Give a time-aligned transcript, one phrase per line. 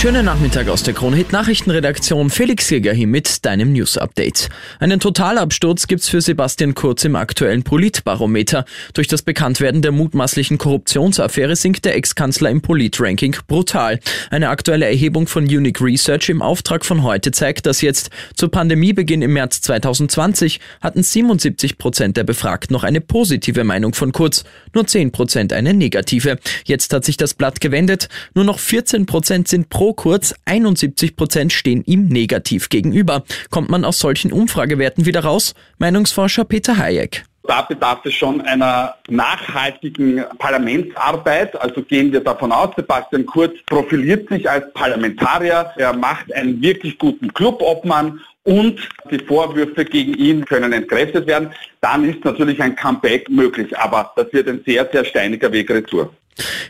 [0.00, 2.30] Schönen Nachmittag aus der Kronhit Nachrichtenredaktion.
[2.30, 4.48] Felix Jäger hier mit deinem News Update.
[4.78, 8.64] Einen Totalabsturz gibt's für Sebastian Kurz im aktuellen Politbarometer.
[8.94, 14.00] Durch das Bekanntwerden der mutmaßlichen Korruptionsaffäre sinkt der Ex-Kanzler im Politranking brutal.
[14.30, 19.20] Eine aktuelle Erhebung von Unique Research im Auftrag von heute zeigt, dass jetzt zu Pandemiebeginn
[19.20, 24.86] im März 2020 hatten 77 Prozent der Befragten noch eine positive Meinung von Kurz, nur
[24.86, 26.38] 10 Prozent eine negative.
[26.64, 28.08] Jetzt hat sich das Blatt gewendet.
[28.32, 33.24] Nur noch 14 Prozent sind pro Kurz, 71 Prozent stehen ihm negativ gegenüber.
[33.50, 35.54] Kommt man aus solchen Umfragewerten wieder raus?
[35.78, 37.24] Meinungsforscher Peter Hayek.
[37.44, 41.60] Da bedarf es schon einer nachhaltigen Parlamentsarbeit.
[41.60, 45.72] Also gehen wir davon aus, Sebastian Kurz profiliert sich als Parlamentarier.
[45.76, 51.50] Er macht einen wirklich guten Clubobmann und die Vorwürfe gegen ihn können entkräftet werden.
[51.80, 53.76] Dann ist natürlich ein Comeback möglich.
[53.76, 56.12] Aber das wird ein sehr, sehr steiniger Weg retour.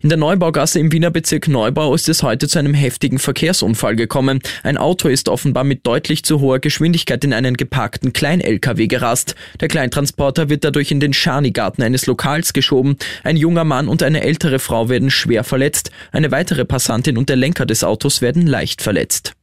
[0.00, 4.40] In der Neubaugasse im Wiener Bezirk Neubau ist es heute zu einem heftigen Verkehrsunfall gekommen.
[4.62, 9.34] Ein Auto ist offenbar mit deutlich zu hoher Geschwindigkeit in einen geparkten Klein-LKW gerast.
[9.60, 12.96] Der Kleintransporter wird dadurch in den Schanigarten eines Lokals geschoben.
[13.24, 15.90] Ein junger Mann und eine ältere Frau werden schwer verletzt.
[16.12, 19.34] Eine weitere Passantin und der Lenker des Autos werden leicht verletzt.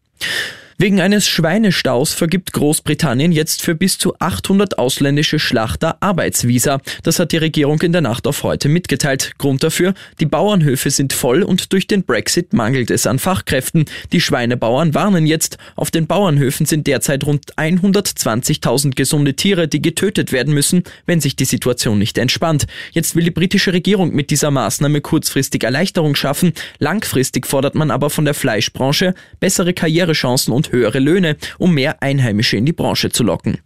[0.78, 6.82] Wegen eines Schweinestaus vergibt Großbritannien jetzt für bis zu 800 ausländische Schlachter Arbeitsvisa.
[7.02, 9.32] Das hat die Regierung in der Nacht auf heute mitgeteilt.
[9.38, 13.86] Grund dafür, die Bauernhöfe sind voll und durch den Brexit mangelt es an Fachkräften.
[14.12, 20.34] Die Schweinebauern warnen jetzt, auf den Bauernhöfen sind derzeit rund 120.000 gesunde Tiere, die getötet
[20.34, 22.68] werden müssen, wenn sich die Situation nicht entspannt.
[22.92, 26.52] Jetzt will die britische Regierung mit dieser Maßnahme kurzfristig Erleichterung schaffen.
[26.80, 32.02] Langfristig fordert man aber von der Fleischbranche bessere Karrierechancen und und höhere Löhne, um mehr
[32.02, 33.60] Einheimische in die Branche zu locken.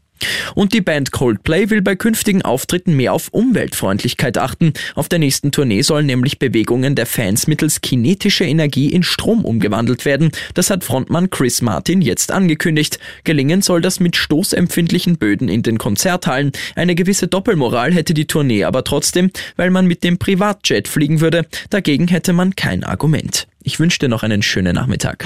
[0.54, 4.74] Und die Band Coldplay will bei künftigen Auftritten mehr auf Umweltfreundlichkeit achten.
[4.96, 10.04] Auf der nächsten Tournee sollen nämlich Bewegungen der Fans mittels kinetischer Energie in Strom umgewandelt
[10.04, 10.32] werden.
[10.56, 13.00] Das hat Frontmann Chris Martin jetzt angekündigt.
[13.24, 16.52] Gelingen soll das mit stoßempfindlichen Böden in den Konzerthallen.
[16.76, 21.46] Eine gewisse Doppelmoral hätte die Tournee aber trotzdem, weil man mit dem Privatjet fliegen würde.
[21.70, 23.48] Dagegen hätte man kein Argument.
[23.64, 25.26] Ich wünsche dir noch einen schönen Nachmittag.